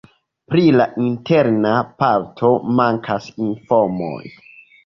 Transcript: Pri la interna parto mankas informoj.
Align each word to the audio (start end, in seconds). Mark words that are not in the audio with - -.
Pri 0.53 0.63
la 0.79 0.87
interna 1.07 1.73
parto 1.99 2.51
mankas 2.81 3.29
informoj. 3.49 4.21